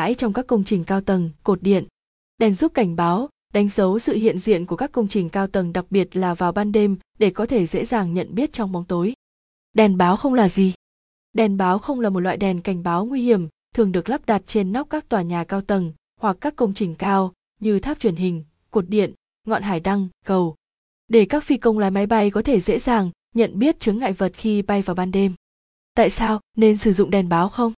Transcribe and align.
rãi 0.00 0.14
trong 0.14 0.32
các 0.32 0.46
công 0.46 0.64
trình 0.64 0.84
cao 0.84 1.00
tầng, 1.00 1.30
cột 1.42 1.62
điện. 1.62 1.84
Đèn 2.38 2.54
giúp 2.54 2.74
cảnh 2.74 2.96
báo, 2.96 3.28
đánh 3.54 3.68
dấu 3.68 3.98
sự 3.98 4.14
hiện 4.14 4.38
diện 4.38 4.66
của 4.66 4.76
các 4.76 4.92
công 4.92 5.08
trình 5.08 5.28
cao 5.28 5.46
tầng 5.46 5.72
đặc 5.72 5.84
biệt 5.90 6.16
là 6.16 6.34
vào 6.34 6.52
ban 6.52 6.72
đêm 6.72 6.96
để 7.18 7.30
có 7.30 7.46
thể 7.46 7.66
dễ 7.66 7.84
dàng 7.84 8.14
nhận 8.14 8.34
biết 8.34 8.52
trong 8.52 8.72
bóng 8.72 8.84
tối. 8.84 9.14
Đèn 9.72 9.96
báo 9.96 10.16
không 10.16 10.34
là 10.34 10.48
gì? 10.48 10.74
Đèn 11.32 11.56
báo 11.56 11.78
không 11.78 12.00
là 12.00 12.10
một 12.10 12.20
loại 12.20 12.36
đèn 12.36 12.62
cảnh 12.62 12.82
báo 12.82 13.04
nguy 13.04 13.22
hiểm, 13.22 13.48
thường 13.74 13.92
được 13.92 14.08
lắp 14.08 14.26
đặt 14.26 14.42
trên 14.46 14.72
nóc 14.72 14.90
các 14.90 15.08
tòa 15.08 15.22
nhà 15.22 15.44
cao 15.44 15.60
tầng 15.60 15.92
hoặc 16.20 16.36
các 16.40 16.56
công 16.56 16.74
trình 16.74 16.94
cao 16.94 17.32
như 17.60 17.78
tháp 17.78 18.00
truyền 18.00 18.16
hình, 18.16 18.44
cột 18.70 18.88
điện, 18.88 19.14
ngọn 19.46 19.62
hải 19.62 19.80
đăng, 19.80 20.08
cầu. 20.26 20.54
Để 21.08 21.24
các 21.24 21.44
phi 21.44 21.56
công 21.56 21.78
lái 21.78 21.90
máy 21.90 22.06
bay 22.06 22.30
có 22.30 22.42
thể 22.42 22.60
dễ 22.60 22.78
dàng 22.78 23.10
nhận 23.34 23.58
biết 23.58 23.80
chướng 23.80 23.98
ngại 23.98 24.12
vật 24.12 24.32
khi 24.36 24.62
bay 24.62 24.82
vào 24.82 24.94
ban 24.94 25.10
đêm. 25.10 25.34
Tại 25.94 26.10
sao 26.10 26.40
nên 26.56 26.76
sử 26.76 26.92
dụng 26.92 27.10
đèn 27.10 27.28
báo 27.28 27.48
không? 27.48 27.72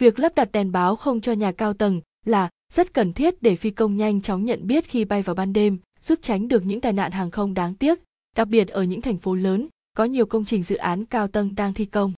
Việc 0.00 0.18
lắp 0.18 0.34
đặt 0.34 0.52
đèn 0.52 0.72
báo 0.72 0.96
không 0.96 1.20
cho 1.20 1.32
nhà 1.32 1.52
cao 1.52 1.74
tầng 1.74 2.00
là 2.24 2.48
rất 2.72 2.94
cần 2.94 3.12
thiết 3.12 3.42
để 3.42 3.56
phi 3.56 3.70
công 3.70 3.96
nhanh 3.96 4.20
chóng 4.20 4.44
nhận 4.44 4.66
biết 4.66 4.84
khi 4.84 5.04
bay 5.04 5.22
vào 5.22 5.34
ban 5.34 5.52
đêm, 5.52 5.78
giúp 6.00 6.18
tránh 6.22 6.48
được 6.48 6.66
những 6.66 6.80
tai 6.80 6.92
nạn 6.92 7.12
hàng 7.12 7.30
không 7.30 7.54
đáng 7.54 7.74
tiếc, 7.74 7.98
đặc 8.36 8.48
biệt 8.48 8.68
ở 8.68 8.82
những 8.82 9.00
thành 9.00 9.18
phố 9.18 9.34
lớn, 9.34 9.68
có 9.96 10.04
nhiều 10.04 10.26
công 10.26 10.44
trình 10.44 10.62
dự 10.62 10.76
án 10.76 11.04
cao 11.04 11.28
tầng 11.28 11.54
đang 11.54 11.74
thi 11.74 11.84
công. 11.84 12.12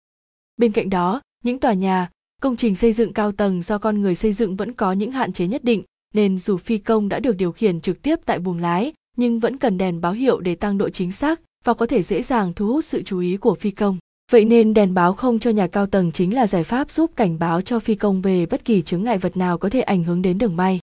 Bên 0.57 0.71
cạnh 0.71 0.89
đó, 0.89 1.21
những 1.43 1.59
tòa 1.59 1.73
nhà, 1.73 2.09
công 2.41 2.55
trình 2.55 2.75
xây 2.75 2.93
dựng 2.93 3.13
cao 3.13 3.31
tầng 3.31 3.61
do 3.61 3.77
con 3.77 4.01
người 4.01 4.15
xây 4.15 4.33
dựng 4.33 4.55
vẫn 4.55 4.73
có 4.73 4.91
những 4.91 5.11
hạn 5.11 5.33
chế 5.33 5.47
nhất 5.47 5.63
định, 5.63 5.83
nên 6.13 6.39
dù 6.39 6.57
phi 6.57 6.77
công 6.77 7.09
đã 7.09 7.19
được 7.19 7.35
điều 7.37 7.51
khiển 7.51 7.81
trực 7.81 8.01
tiếp 8.01 8.19
tại 8.25 8.39
buồng 8.39 8.57
lái, 8.57 8.93
nhưng 9.17 9.39
vẫn 9.39 9.57
cần 9.57 9.77
đèn 9.77 10.01
báo 10.01 10.13
hiệu 10.13 10.39
để 10.39 10.55
tăng 10.55 10.77
độ 10.77 10.89
chính 10.89 11.11
xác 11.11 11.41
và 11.63 11.73
có 11.73 11.85
thể 11.85 12.03
dễ 12.03 12.21
dàng 12.21 12.53
thu 12.53 12.67
hút 12.67 12.85
sự 12.85 13.01
chú 13.03 13.19
ý 13.19 13.37
của 13.37 13.55
phi 13.55 13.71
công. 13.71 13.97
Vậy 14.31 14.45
nên 14.45 14.73
đèn 14.73 14.93
báo 14.93 15.13
không 15.13 15.39
cho 15.39 15.49
nhà 15.49 15.67
cao 15.67 15.87
tầng 15.87 16.11
chính 16.11 16.35
là 16.35 16.47
giải 16.47 16.63
pháp 16.63 16.91
giúp 16.91 17.11
cảnh 17.15 17.39
báo 17.39 17.61
cho 17.61 17.79
phi 17.79 17.95
công 17.95 18.21
về 18.21 18.45
bất 18.45 18.65
kỳ 18.65 18.81
chướng 18.81 19.03
ngại 19.03 19.17
vật 19.17 19.37
nào 19.37 19.57
có 19.57 19.69
thể 19.69 19.81
ảnh 19.81 20.03
hưởng 20.03 20.21
đến 20.21 20.37
đường 20.37 20.55
bay. 20.55 20.79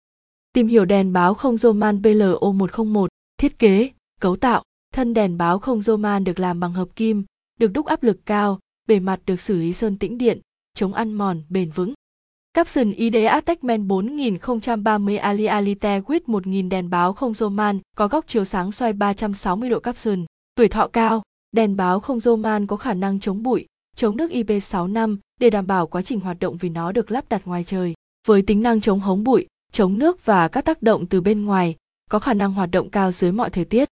Tìm 0.54 0.68
hiểu 0.68 0.86
đèn 0.86 1.14
báo 1.14 1.34
không 1.34 1.58
Roman 1.58 2.02
BLO101, 2.02 3.08
thiết 3.38 3.60
kế, 3.60 3.90
cấu 4.22 4.36
tạo. 4.36 4.64
Thân 4.94 5.14
đèn 5.14 5.38
báo 5.38 5.60
không 5.60 5.82
Roman 5.82 6.24
được 6.24 6.40
làm 6.40 6.60
bằng 6.60 6.74
hợp 6.74 6.88
kim, 6.96 7.24
được 7.60 7.68
đúc 7.68 7.86
áp 7.86 8.04
lực 8.04 8.26
cao, 8.26 8.60
bề 8.88 9.00
mặt 9.00 9.20
được 9.26 9.42
xử 9.42 9.56
lý 9.56 9.74
sơn 9.74 9.98
tĩnh 9.98 10.18
điện, 10.18 10.40
chống 10.74 10.94
ăn 10.94 11.14
mòn, 11.14 11.42
bền 11.50 11.72
vững. 11.72 11.94
Capson 12.54 12.92
ID 12.92 13.16
Techman 13.46 13.88
4030 13.88 15.18
Ali 15.18 15.46
Alite 15.46 16.00
with 16.00 16.20
1000 16.26 16.70
đèn 16.70 16.90
báo 16.90 17.14
không 17.14 17.34
Roman 17.34 17.80
có 17.96 18.08
góc 18.08 18.28
chiếu 18.28 18.46
sáng 18.46 18.72
xoay 18.72 18.94
360 18.94 19.70
độ 19.70 19.80
Capson, 19.80 20.26
tuổi 20.56 20.68
thọ 20.68 20.88
cao, 20.88 21.24
Đèn 21.56 21.76
báo 21.76 22.00
không 22.00 22.20
Roman 22.20 22.68
có 22.68 22.76
khả 22.76 22.94
năng 22.94 23.20
chống 23.20 23.44
bụi, 23.44 23.66
chống 23.96 24.18
nước 24.18 24.32
IP65 24.32 25.18
để 25.40 25.50
đảm 25.50 25.68
bảo 25.68 25.88
quá 25.88 26.02
trình 26.02 26.20
hoạt 26.20 26.40
động 26.40 26.58
vì 26.58 26.70
nó 26.70 26.92
được 26.92 27.12
lắp 27.12 27.26
đặt 27.30 27.42
ngoài 27.46 27.64
trời. 27.64 27.94
Với 28.28 28.42
tính 28.42 28.62
năng 28.62 28.82
chống 28.82 29.00
hống 29.00 29.24
bụi, 29.24 29.48
chống 29.72 29.98
nước 29.98 30.26
và 30.26 30.48
các 30.48 30.66
tác 30.66 30.82
động 30.82 31.06
từ 31.06 31.22
bên 31.22 31.46
ngoài, 31.46 31.76
có 32.10 32.20
khả 32.20 32.34
năng 32.34 32.54
hoạt 32.54 32.72
động 32.72 32.90
cao 32.90 33.12
dưới 33.12 33.32
mọi 33.32 33.50
thời 33.50 33.66
tiết. 33.66 33.90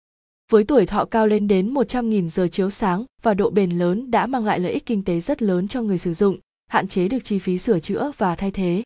Với 0.51 0.65
tuổi 0.65 0.87
thọ 0.87 1.05
cao 1.05 1.27
lên 1.27 1.49
đến 1.49 1.75
100.000 1.75 2.29
giờ 2.29 2.49
chiếu 2.49 2.71
sáng 2.71 3.05
và 3.23 3.35
độ 3.35 3.51
bền 3.51 3.71
lớn 3.71 4.11
đã 4.11 4.27
mang 4.27 4.45
lại 4.45 4.61
lợi 4.61 4.73
ích 4.73 4.87
kinh 4.87 5.05
tế 5.05 5.21
rất 5.21 5.43
lớn 5.43 5.69
cho 5.69 5.83
người 5.83 5.99
sử 5.99 6.15
dụng, 6.15 6.39
hạn 6.67 6.89
chế 6.89 7.09
được 7.09 7.25
chi 7.25 7.39
phí 7.39 7.59
sửa 7.59 7.81
chữa 7.81 8.13
và 8.17 8.37
thay 8.37 8.51
thế. 8.51 8.83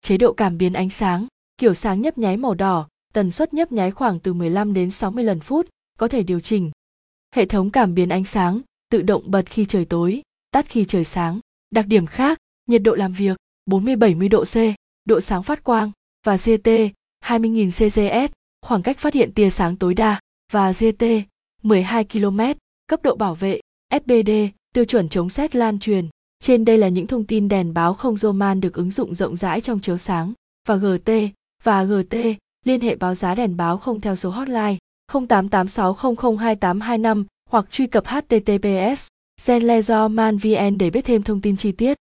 Chế 0.00 0.16
độ 0.16 0.32
cảm 0.32 0.58
biến 0.58 0.72
ánh 0.72 0.90
sáng, 0.90 1.26
kiểu 1.58 1.74
sáng 1.74 2.00
nhấp 2.00 2.18
nháy 2.18 2.36
màu 2.36 2.54
đỏ, 2.54 2.88
tần 3.12 3.30
suất 3.30 3.54
nhấp 3.54 3.72
nháy 3.72 3.90
khoảng 3.90 4.20
từ 4.20 4.32
15 4.32 4.74
đến 4.74 4.90
60 4.90 5.24
lần 5.24 5.40
phút, 5.40 5.66
có 5.98 6.08
thể 6.08 6.22
điều 6.22 6.40
chỉnh, 6.40 6.70
Hệ 7.34 7.46
thống 7.46 7.70
cảm 7.70 7.94
biến 7.94 8.08
ánh 8.08 8.24
sáng, 8.24 8.60
tự 8.90 9.02
động 9.02 9.22
bật 9.26 9.50
khi 9.50 9.64
trời 9.64 9.84
tối, 9.84 10.22
tắt 10.50 10.66
khi 10.68 10.84
trời 10.84 11.04
sáng. 11.04 11.40
Đặc 11.70 11.86
điểm 11.86 12.06
khác, 12.06 12.38
nhiệt 12.66 12.82
độ 12.82 12.94
làm 12.94 13.12
việc 13.12 13.36
40-70 13.70 14.28
độ 14.28 14.44
C, 14.44 14.56
độ 15.04 15.20
sáng 15.20 15.42
phát 15.42 15.64
quang 15.64 15.90
và 16.26 16.36
GT 16.36 16.68
20.000 17.24 17.70
CCS, 17.70 18.32
khoảng 18.62 18.82
cách 18.82 18.98
phát 18.98 19.14
hiện 19.14 19.32
tia 19.32 19.50
sáng 19.50 19.76
tối 19.76 19.94
đa 19.94 20.20
và 20.52 20.72
GT 20.72 21.04
12 21.62 22.04
km, 22.04 22.40
cấp 22.86 23.02
độ 23.02 23.16
bảo 23.16 23.34
vệ 23.34 23.60
SBD, 23.92 24.30
tiêu 24.74 24.84
chuẩn 24.84 25.08
chống 25.08 25.30
xét 25.30 25.56
lan 25.56 25.78
truyền. 25.78 26.08
Trên 26.40 26.64
đây 26.64 26.78
là 26.78 26.88
những 26.88 27.06
thông 27.06 27.24
tin 27.24 27.48
đèn 27.48 27.74
báo 27.74 27.94
không 27.94 28.16
Roman 28.16 28.60
được 28.60 28.74
ứng 28.74 28.90
dụng 28.90 29.14
rộng 29.14 29.36
rãi 29.36 29.60
trong 29.60 29.80
chiếu 29.80 29.96
sáng 29.96 30.32
và 30.68 30.76
GT 30.76 31.10
và 31.62 31.84
GT 31.84 32.16
liên 32.64 32.80
hệ 32.80 32.96
báo 32.96 33.14
giá 33.14 33.34
đèn 33.34 33.56
báo 33.56 33.78
không 33.78 34.00
theo 34.00 34.16
số 34.16 34.30
hotline 34.30 34.76
0886002825 35.12 37.24
hoặc 37.54 37.66
truy 37.70 37.86
cập 37.86 38.04
https 38.06 39.06
zenlezorman 39.40 40.38
vn 40.38 40.78
để 40.78 40.90
biết 40.90 41.04
thêm 41.04 41.22
thông 41.22 41.40
tin 41.40 41.56
chi 41.56 41.72
tiết. 41.72 41.96